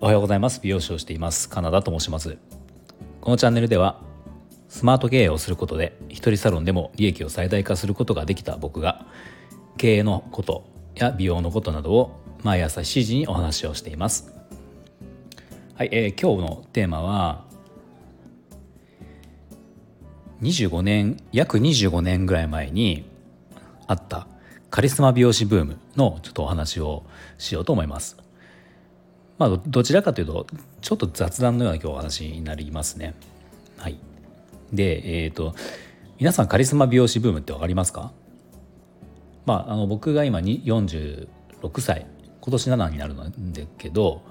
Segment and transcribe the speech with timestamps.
[0.00, 0.60] おはようございます。
[0.62, 1.48] 美容師をしています。
[1.48, 2.38] カナダと申します。
[3.20, 4.00] このチャンネルでは
[4.68, 9.06] スマート経営をすることで一人サロンでも利益を最大化することができた僕が
[9.76, 10.64] 経営のこと
[10.94, 14.32] や美容のことなどを毎朝7時にお話をしています。
[15.74, 17.44] はい、えー、今日のテーマは
[20.40, 23.11] 25年約25年ぐらい前に
[23.92, 24.26] あった
[24.70, 27.04] カリスマ美容師ブームのちょっとお話を
[27.36, 28.16] しようと思います。
[29.38, 30.46] まあどちらかというと
[30.80, 33.14] ちょっと雑談のような今日お話になりますね。
[33.76, 33.98] はい。
[34.72, 35.54] で、えっ、ー、と
[36.18, 38.12] 皆さんカリスマ美容師ブームって分かりますか？
[39.44, 41.28] まああの僕が今に46
[41.80, 42.06] 歳
[42.40, 44.22] 今年7になるんだけど、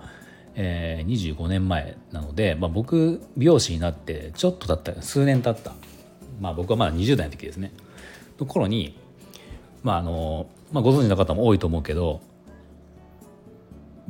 [0.55, 5.73] えー、25年前なので、まあ、僕美容師になってちょっと経った数年経った
[6.39, 7.71] まあ僕はまだ20代の時ですね
[8.39, 8.97] の頃に
[9.83, 12.21] まああの、まあ、ご存知の方も多いと思うけど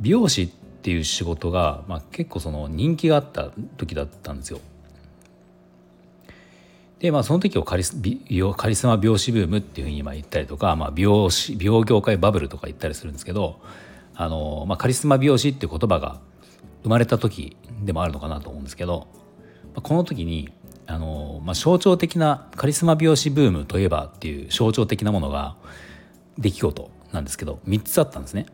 [0.00, 4.60] 美容師っていう仕事が、まあ、結構その人気があった時だったんですよ。
[6.98, 13.60] でまあその時をカリス美容カリスマ美容師ブームっていうふうに今言ったりとか、まあ、美容師美容業界バブルとか言ったりするんですけど
[14.14, 16.20] あの、まあ、カリスマ美容師っていう言葉が
[16.84, 19.08] 生まれた時でもあるのかなと思うんですけど、
[19.74, 20.52] まあ、この時に
[20.86, 25.56] あの、まあ、象徴的なカリスマ美容師ブームといえばっていう象徴的なものが
[26.38, 28.46] 出来事なんですけど3つあったんですね。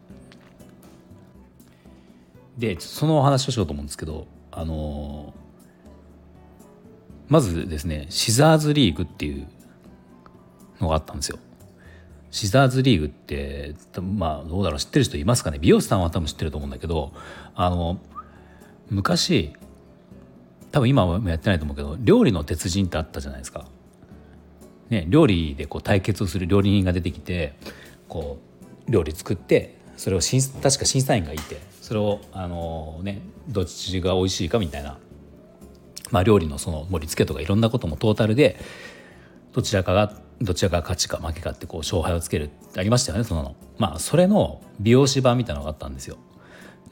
[2.56, 5.32] でそのお話をしようと思うんですけどあの
[7.28, 9.46] まずですねシザーズリーグっていう
[10.80, 11.38] のがあったんですよ。
[12.30, 15.58] シザーズリーグってまあどうだろう知ってる人いますかね？
[15.60, 17.12] 美容師さんは多分知ってると思うんだけど
[17.54, 17.98] あの
[18.90, 19.52] 昔
[20.70, 23.66] 多分今はやってないと思うけど料理の鉄人ってあったじゃないですか。
[24.90, 27.54] ね、料理でこう対決をする料理人が出てきて
[28.08, 28.38] こ
[28.86, 34.98] う料理作ってそれを確か審査員がいてそれをあの、ね、どっちが美味しいかみたいな、
[36.10, 38.56] まあ、料理のその盛り付けとかいろんなこともトータルで
[39.52, 46.16] どちらかがどちらか勝ちか負けかってこう勝敗をつけるってありましたよねそのまあそれの美容師版みたいなのがあったんですよ。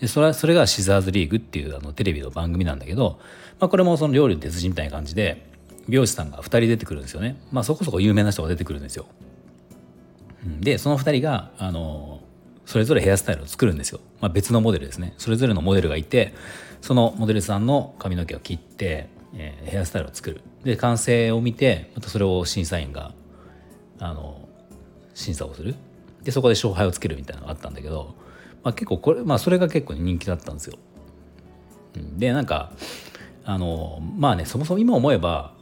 [0.01, 3.19] でそれそれがシザーズリーグっていうあのテレビの番組なんだけど、
[3.59, 5.47] まあ、これもその料理の鉄人みたいな感じで
[5.89, 9.07] 美容師さんが2人出てくるんですよね、まあ、そこそこ有名な人が出てくるんですよ。
[10.61, 12.21] でその2人があの
[12.67, 15.15] それぞれヘアスタイルを作るんですよ、まあ、別のモデルですね。
[15.19, 16.34] それぞれのモデルがいて
[16.81, 20.41] そのモデルさんの髪の毛を切って、えー、ヘアスタイルを作る。
[20.65, 23.13] で完成を見てまたそれを審査員が
[23.99, 24.49] あの
[25.15, 25.75] 審査をする。
[26.23, 28.15] でそこで勝敗をつけるみたいなのがあったんだけど
[28.66, 30.77] まあ、結構これ、まあ、それが結構人気だったんですよ。
[32.16, 32.72] でなんか
[33.44, 35.54] あのまあねそもそも今思えば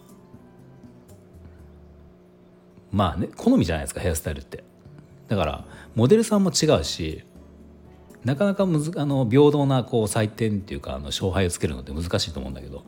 [2.90, 4.64] まあね好みじゃないですかヘアスタイルって
[5.28, 7.24] だからモデルさんも違うし
[8.24, 12.84] なかなかむずあの平等なこう採点っていうかあの勝敗をつけるのって難しいと思うんだけど、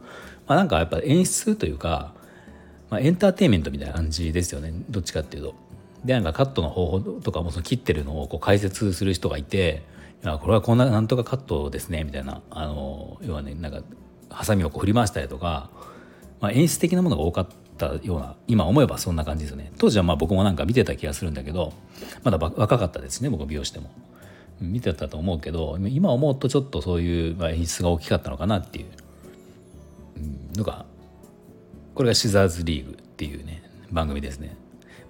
[0.47, 2.15] まあ、なんかやっぱ演出というか、
[2.89, 5.55] まあ、エンターテインメントみたいな感じですよねどっちかっていうと。
[6.07, 9.83] でなんかカットの方法とかもその切ってるのをこう解説する人がいて
[10.23, 13.83] やこれはこんななんとかカットですねみたいなあの要はねなんか
[14.31, 15.71] ハサミをこう振り回したりとか、
[16.41, 19.73] まあ、演出的なものが多かったような今思えばそんな感じですよね。
[19.79, 21.73] 当時はまあ僕もなんか見てた気がするんだけど
[22.23, 23.91] まだ若かったですね僕美容師でも。
[24.59, 28.87] 見てたと思うけど今思うとちょっとそういう演出が大きかったのかなっていう。
[30.57, 30.85] のが
[31.95, 34.57] これがシザーズリーグっていうね番組ですね。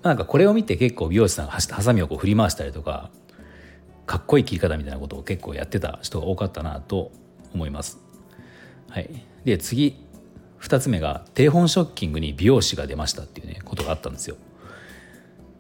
[0.03, 3.11] なんかこれを見て結構美容師さんがハサミをこう振り回したりとか
[4.07, 7.11] かっこいい切り方みたいなことを結構やってた人が多かったなと
[7.55, 7.99] 思います。
[8.89, 9.11] はい、
[9.45, 9.97] で次
[10.61, 14.37] 2つ目がテレフォンショッキングに美容師が出ましたっていうねことがあったんですよ。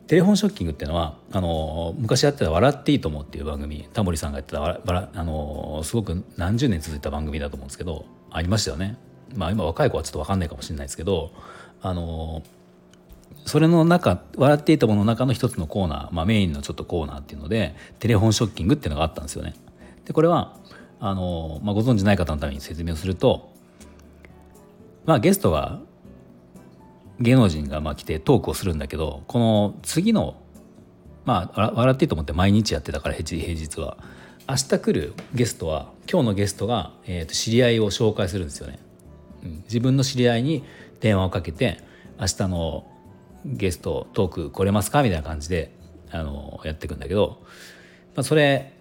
[0.07, 8.97] テレフォンショッキングっていうのはあの昔やってた「笑っていいと思う」っていう番組タモリさんがやってたあのすごく何十年続いた番組だと思うんですけどありましたよね。
[9.35, 11.33] まあ今若い子はちょっと分かんないかもしれないですけど
[11.83, 12.43] あの
[13.47, 19.55] それの中笑っていたものの中の一つのコーナー、まあ、メインのちょっとコーナーっていうのでテレフォンショッキングっていうのがあったんですよね。
[20.05, 20.57] でこれは
[20.99, 23.53] あの、まあ、ご存じない方のために説明をすると、
[25.05, 25.81] まあ、ゲストが
[27.21, 30.37] 芸能人がまあ来てトークをするんだけどこの次の
[31.25, 33.97] まあ笑っていいと思って毎日やってたから平日は
[34.49, 38.79] 明日来るゲストは今日のゲストが、えー、と知り合いを紹介するんですよね。
[39.45, 40.65] うん、自分の知り合いに
[41.01, 41.79] 電話をかけて
[42.19, 42.87] 明日の
[43.47, 45.03] ゲストトーク来れますか？
[45.03, 45.73] みたいな感じで
[46.11, 47.43] あのやっていくんだけど、
[48.15, 48.73] まあ、それ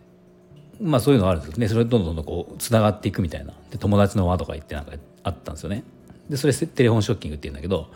[0.81, 1.67] まあそういうのがあるんですね。
[1.67, 3.53] それどんどんどんこうつながっていくみたいな。
[3.69, 5.83] で友達の輪とか言ってなんかあったんですよね。
[6.29, 7.91] でそれテレフォンショッキングっていうんだけど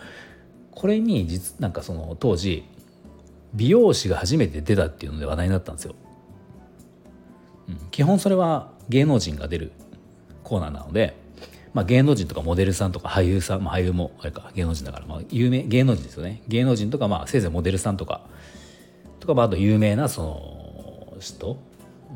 [0.71, 2.63] これに実なんかその当時
[3.53, 5.95] 美容師が初めて出たっていうので話題になったんですよ。
[7.67, 9.71] うん、基本それは芸能人が出る
[10.43, 11.15] コーナーなので、
[11.73, 16.41] まあ、芸能人とかモデルさんとか俳優さん、まあ、俳優もあれか芸能人だから、まあ、有名芸能人ですよね。
[16.47, 18.21] 芸能人とか、まあ、せいぜいモデルさんとか。
[19.19, 21.57] とか、まあ、あと有名なその人、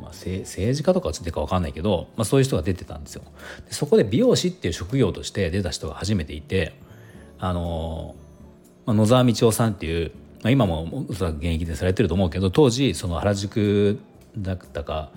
[0.02, 3.24] まあ、政治家とかはちょっとか分かんないけど、まあ、そういう人が出てたんですよ。
[3.68, 6.74] でそこで美容師っていう職業として出た人が初めていて
[7.38, 8.16] あの、
[8.86, 10.12] まあ、野沢道夫さんっていう、
[10.42, 14.00] まあ、今もおそらく現役でされてると思うけど当時その原宿
[14.38, 15.12] だったか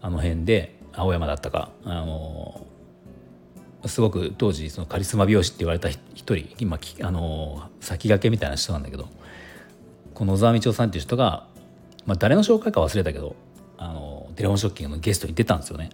[0.00, 2.66] あの辺で青山だったかあの
[3.88, 9.08] すごく当時そのカリスマ美容師って言われた一人今あの先駆けみたいな人なんだけど
[10.14, 11.46] この野沢道夫さんっていう人が、
[12.06, 13.36] まあ、誰の紹介か忘れたけど
[13.76, 15.90] あのテレフォンショッキングのゲストに出たんですよね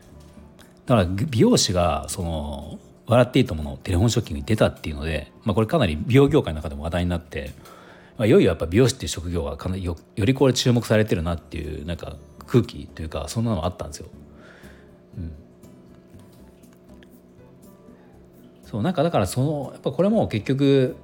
[0.86, 7.52] だから美容師がその「笑っていいとも」のテレフォンショッキングに出たっていうので、まあ、これかなり美容業界の中でも話題になって、
[8.18, 12.16] まあ、いよいよやっぱ美容師っていう職業がかなりよよりこれ注目されてるなっていうなんか
[12.46, 14.08] 空気というかそんなのあったんですよ。
[15.16, 15.32] うん、
[18.70, 20.94] そうなんかだからそのやっぱこれも結局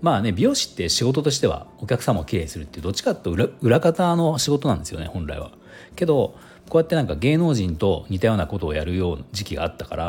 [0.00, 5.50] まあね美容師って仕事としてはお客様をきれいにするっていうどっちかっていうと裏裏方の仕事なんですよね本来は。
[5.94, 6.36] けど
[6.70, 10.04] こうやってなんか芸能人と似たようなことをやるような時期があったから、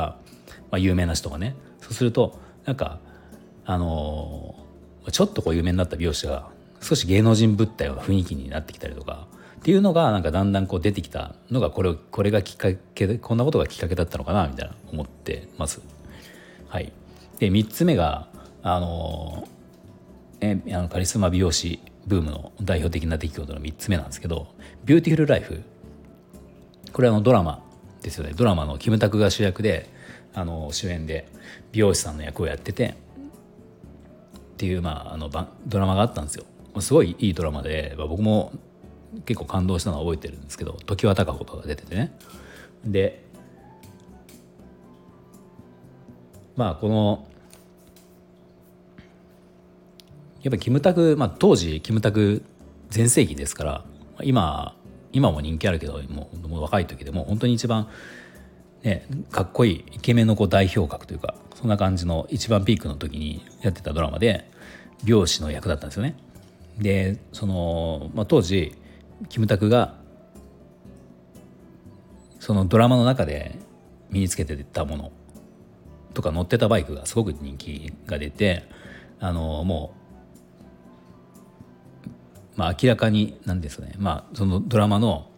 [0.71, 2.99] まあ、有名な人がねそうするとなんか
[3.65, 6.49] あのー、ちょっとこう有名になった美容師が
[6.81, 9.27] 少し芸能人ぶったような雰囲気になってきたりとか
[9.57, 15.98] っていうのがなんかだんだんこう出てきたのがこれこれがきっかけでこんなことがきっかけだったのかなみたいな思ってます。
[16.69, 16.91] はい、
[17.39, 18.27] で3つ目が
[18.61, 19.47] あの
[20.41, 24.47] えあのカリスマ美容師ブームの代表的な出来事の3つ目なんですけど
[24.85, 25.63] 「ビューティフルライフ」
[26.93, 27.63] これはのドラマ
[28.01, 28.33] ですよね。
[28.35, 29.89] ドラマのキムタクが主役で
[30.33, 31.27] あの主演で
[31.71, 32.95] 美容師さんの役をやってて
[34.47, 36.45] っていう、まあ、あのドラマがあったんですよ。
[36.79, 38.51] すごいいいドラマで、まあ、僕も
[39.25, 42.11] 結構感動したのは覚えてるんですけど常盤貴子とか出ててね。
[42.85, 43.23] で
[46.59, 47.25] まあこの
[50.41, 52.43] やっぱキムタク、まあ、当時キムタク
[52.89, 53.85] 全盛期ですから
[54.23, 54.75] 今
[55.13, 57.87] 今も人気あるけどもう若い時でも本当に一番、
[58.83, 64.51] ね、かっこいいイケメンのこう代表格というかそんな感じの一番ピークの時にやってたドラマで
[65.05, 66.17] 美容師の役だったんですよね。
[66.77, 68.75] でその、まあ、当時
[69.29, 69.95] キムタクが
[72.41, 73.57] そのドラマの中で
[74.09, 75.11] 身につけてたもの
[76.13, 78.63] とか乗ってたバイクがすごく人気が出て
[79.19, 79.93] あのも
[82.55, 85.29] う、まあ、明らかになんですね、まあ、そのドラマの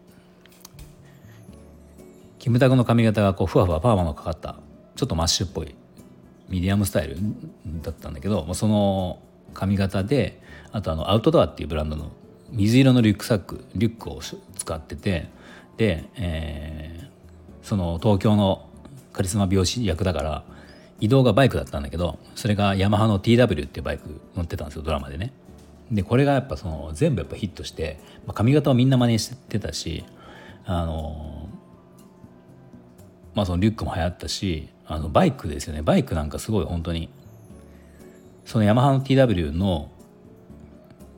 [2.39, 4.55] キムタクの髪型がこうふわふわパーマのかかった
[4.95, 5.75] ちょっとマッシュっぽい
[6.49, 7.17] ミディアムスタイル
[7.81, 9.19] だったんだけどその
[9.53, 10.41] 髪型で
[10.71, 12.11] あとあのアウトドアっていうブランドの
[12.49, 14.21] 水色のリュックサックリュックを
[14.57, 15.29] 使ってて
[15.77, 18.67] で、えー、その東京の
[19.13, 20.43] カリスマ美容師役だから
[21.01, 25.33] 移動がバイクだったんだけどそれがヤマハの TW っていうバイク乗ってたんですよドラマでね。
[25.91, 30.05] でこれがやっぱその全部やっぱヒットして、まあ、髪型をみんな真似してたし
[30.63, 31.49] あの
[33.33, 35.81] まあそのリュックも流行ったしあのバイクですよね。
[35.81, 37.09] バイクなんかすごい本当に
[38.45, 39.91] そのヤマハの TW の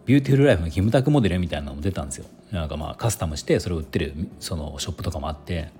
[0.05, 2.25] ビューティフルライフのキムタクモデルみたいなのも出たんですよ。
[2.51, 5.71] なんかまあカスタムしてそれを売ってるそのショップとかもあって。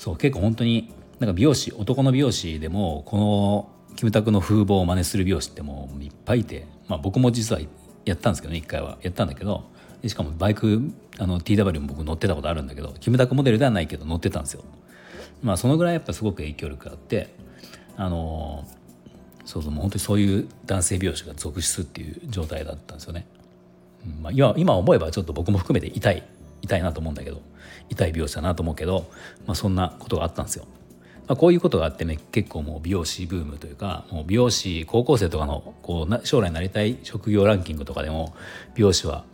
[0.00, 7.60] そう結構本当になんか美容師男の美容師でもこのキムタクの風貌を真似する美容師ってもういっぱいいて、まあ、僕も実は
[8.06, 9.68] やったんですけどね一回はやったんだけど
[10.06, 14.64] しかもバイクあの TW も僕乗ってたことあるんだけどキムタクモデルではないけど乗ってたんですよ。
[15.42, 17.28] まあそのぐらいやっぱすごく影響力があって
[17.96, 18.66] あの
[19.44, 23.26] そうそうもう本当にそういう男性美容師が続出っていう状態だったんですよね。
[24.22, 26.22] まあ、今今思えばちょっと僕も含めて痛い
[26.62, 27.42] 痛いなと思うんだけど
[27.90, 29.10] 痛い美容師だなと思うけど、
[29.46, 30.66] まあ、そんなことがあったんですよ。
[31.30, 38.34] まあ、こういうことがあってね結構もう美容師ブームというかもう美容師高校生とかのこう将来なりたい職業ランキングとかでも
[38.74, 39.24] 美容師は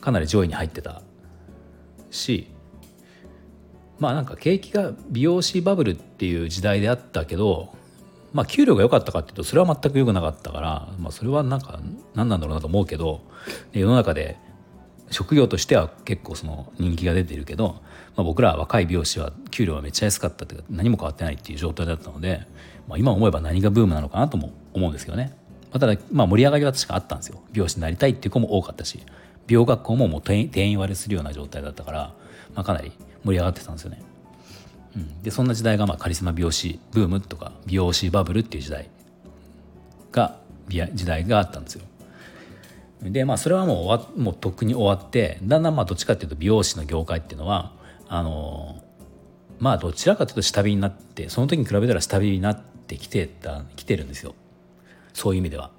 [0.00, 1.00] かなり上位に入ってた
[2.10, 2.48] し
[4.00, 7.72] まあなんか景気が美容師バブルっていう時代であったけど
[8.32, 11.78] まあ給料が良かったかっていうとそれは全く良くなかったから、まあ、それはなんか
[12.16, 13.20] 何なんだろうなと思うけど
[13.72, 14.38] 世の中で
[15.10, 17.80] 職業としては結構その人気が出てるけど、
[18.16, 22.46] まあ、僕ら若い美容師は給料はめっちゃ安かったっていうか何も変わってないっていう状態だったので、
[22.86, 25.34] まあ、今思えば何がブームなのかなとも思うんですけどね、
[25.70, 29.00] まあ、ただまあ盛り上がりは確かあったんですよ美容師になりたいっていう子も多かったし
[29.46, 32.14] 美容学校ももう定員割れするような状態だったから、
[32.54, 32.92] まあ、かなり
[33.24, 34.02] 盛り上がってたんですよね。
[34.96, 38.90] うん、でそんな時代がまあカリスマ美容師ブームとか美容師バブルっていう時代
[40.12, 40.38] が
[40.68, 41.84] 時代があったんですよ。
[43.02, 47.72] でまあそれはもう終わもうとっくに終わってだんだんまあどっちかっていうと美容師の業界っていうのは
[48.08, 48.82] あの
[49.60, 54.34] まあどちらかというと下火になってその時に比べたら下火になってきてたきてるんですよ
[55.12, 55.70] そういう意味では。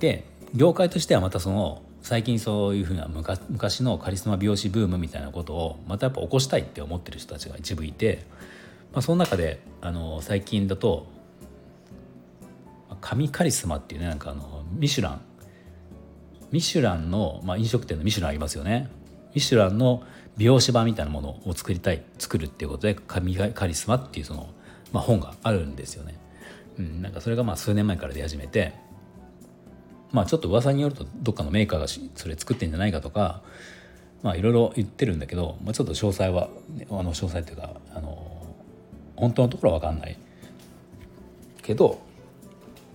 [0.00, 3.06] で業界としてはまたその最近そういうふうな
[3.50, 8.24] 昔のカリスマ美容師ブームみたいなことをまたやっぱ起こしたいって思ってる人たちが一部いて、
[8.92, 11.06] まあ、その中であの最近だと
[13.00, 15.20] 神カリスマっていうねなんかあのミシュラン
[16.50, 18.88] ミシュランの、まあ、飲食店のミシュランありますよね。
[19.34, 20.02] ミシュランの
[20.38, 24.48] 美容師版みたいなものを作りたい作るっていうことで神がカリスマっていうその、
[24.92, 26.16] まあ、本があるんですよね、
[26.78, 28.72] うん、なんかそれがまあ数年前から出始めて
[30.12, 33.42] まあちょっと噂によるとどっかのメーカーがそれ作ってんじゃないかとか
[34.22, 36.50] まあいろいろ言ってるんだけど、まあ、ちょっと詳細は
[36.90, 38.46] あの詳細っていうかあの
[39.16, 40.16] 本当のところは分かんない。
[41.62, 42.00] けど、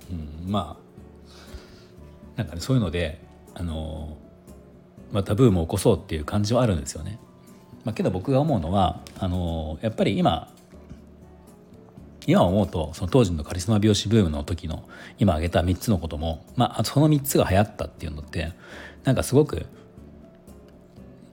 [0.10, 0.78] うん、ま
[2.36, 3.20] あなんかねそういうので
[3.56, 4.18] あの
[5.12, 7.20] またブームを起こそうっていう感じはあるんですよね。
[7.84, 10.50] まあ、けど僕が思うのはあのやっぱり今
[12.26, 14.88] 今思うとその当時のカリスマ美容師ブームの時の
[15.20, 18.54] 今挙げた3つのことも、まあ、その3つが流行ったっていうのって
[19.04, 19.66] なんかすごく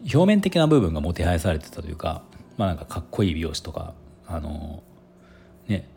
[0.03, 2.23] 表面的な部分がもてはやされてたというか,、
[2.57, 3.95] まあ、なんかかっこいい美容師とか
[4.27, 4.83] あの
[5.69, 5.89] ね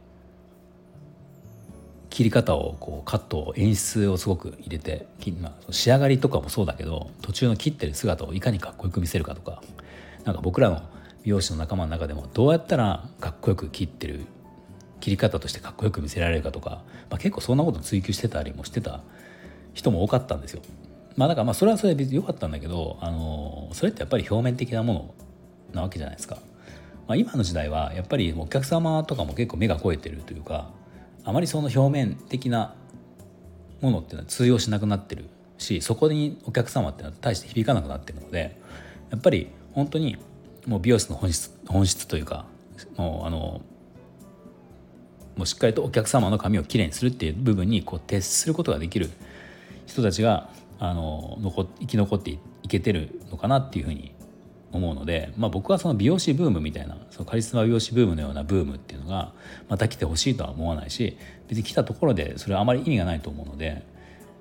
[2.13, 5.07] 切り方をこうカットを演出をすごく入れて、
[5.41, 9.63] まあ、仕上がりとかもそうだけど途中の切ってる姿をいかにかっこよく見せるかとか
[10.23, 10.83] なんか僕らの
[11.23, 14.27] 美容師の仲間の中でもどうやったらかっこよく切ってる
[14.99, 19.01] 切り方としてかっこよく見せられるかとか、まあ、結構そんなこと追求してたりもしてた
[19.73, 20.61] 人も多かったんですよ。
[21.15, 25.13] まあだからまあそれはそれで良かったんだけど、あのそれってやっぱり表面的なもの
[25.73, 26.37] なわけじゃないですか。
[27.07, 30.69] まあ、今の時代はやっぱりお客様とかも結構目が肥えてるというか
[31.25, 32.75] あまりその表面的な
[33.81, 35.25] ものっていうのは通用しなくなってる
[35.57, 38.59] しそこにお客様っていうのは大して響かなくなってるので
[39.11, 40.17] やっぱり本当に
[40.65, 42.45] もう美容室の本質本質というか
[42.97, 43.61] もうあの
[45.35, 49.09] もうしっかりとお客様の髪をきれいにするっていう部分にこう徹することができる
[49.85, 50.49] 人たちが
[50.79, 54.13] あの残生き残っていけてるのかなっていうふうに
[54.73, 59.31] 思うので、まあ、僕はその美容師ブームみたいなそのカリスマ美容師ブームのようなブームっていうのが
[59.69, 63.83] また来てほしいとは思わないし別に来たところでそれはあまり意味がないと思うので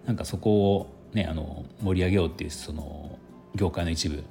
[0.07, 3.19] なんかそこを、ね、あの盛り上げようっていうその
[3.55, 4.25] 業界の一部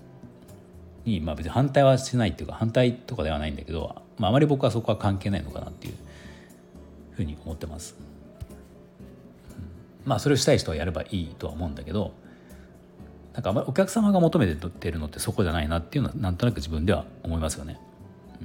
[1.06, 5.94] に、まあ、別に反対はしてないっていうか反対とかではないんだけど、まあ、あまり僕はそこは関係ないのかなっていう
[7.12, 7.96] ふうに思ってます。
[10.06, 12.14] まあそれをしたい人はやればいいとは思うんだけど
[13.34, 17.80] なんかお客様が求めてるのってそこじゃないなっていうのはなんとなく自分では思いますよね。
[18.42, 18.44] う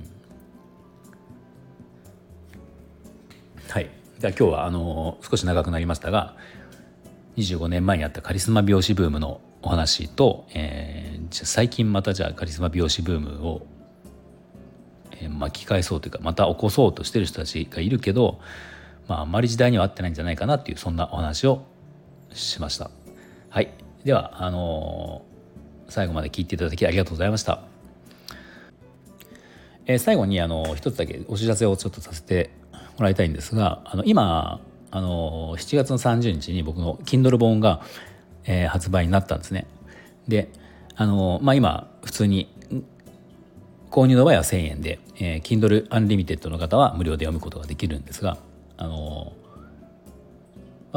[3.69, 6.37] ん、はいじゃあ今日はあの少し長くなりましたが
[7.37, 13.66] 25年前にあったカリスマ美容師ブームのお話と、えー、最近またじゃあカリスマ美容師ブームを、
[15.21, 18.40] えー、巻き返そうというかまた起こそうとしてる人たちがいるけど、
[19.09, 21.64] まあ、あまり時代には合ってないんじゃないかなっていうそんなお話を
[22.33, 22.90] しました。
[23.50, 27.62] はいではあのー、最後まで聞いていただきありがとうございました。
[29.86, 32.50] えー、最後にあの一つだけお知らせをちょっとさせて
[32.98, 34.60] もらいたいんですがあの今
[34.92, 37.80] あの7月の30日に僕の Kindle 本が、
[38.44, 39.66] えー、発売になったんですね。
[40.28, 40.50] で
[40.94, 42.48] あのまあ今普通に
[43.90, 48.38] 購入の場合は1000円で、えー、Kindle Unlimited の方は無料で読むことができるんですが
[48.76, 49.32] あの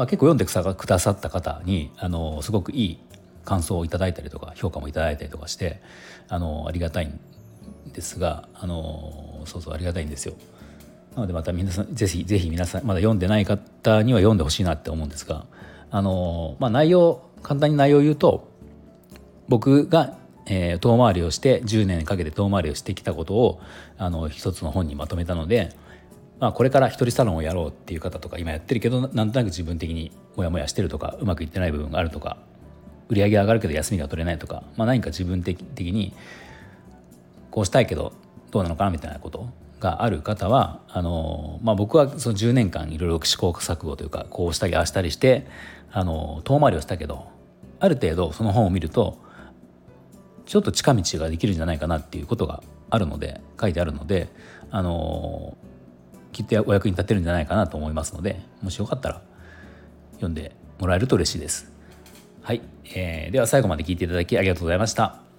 [0.00, 2.98] まあ、結構読んでくださった方にあのすごくいい
[3.44, 5.82] 感想をいただいたりとか評価もいただいたりとかして
[6.26, 7.20] あのありがたいん
[7.92, 10.32] ですがあのそうそうありがたいんですよ。
[11.14, 15.44] なのでまた皆さんぜひぜひ皆さんまだ読んでない方には読んでほしいなって思うんですが
[15.90, 18.48] あの、まあ、内容簡単に内容を言うと
[19.48, 20.16] 僕が、
[20.46, 23.60] えー、遠回りをして10年かけて遠回りをしてきたことを
[23.98, 25.76] あの一つの本にまとめたので
[26.40, 32.38] まあ、これから一人サロンをやろうっていう方とか今やってるけどなんとなく自分的にモヤモヤしてるとかうまくいってない部分があるとか
[33.10, 35.60] 売り上げ上がるけど休みが取れないとか、まあ、何か自分的
[35.92, 36.14] に
[37.50, 38.14] こうしたいけど
[38.50, 45.46] どうなのかなみたいなことがある方はあの、まあ、僕はその10年間いろいろ試行錯誤というかこうしたりああしたりして
[45.92, 47.26] あの遠回りをしたけど
[47.80, 49.18] ある程度その本を見ると
[50.46, 54.28] ちょっと近道ができるんじゃないかなっていうことがあるので書いてあるので
[54.70, 55.56] あの
[56.32, 59.22] きっとお役に立てるんじゃないかなと思いますのでもしよかったら
[60.12, 61.72] 読んでもらえると嬉しいです。
[62.42, 62.62] はい、
[62.94, 65.29] えー、では最後まで聞いていただきありがとうございました。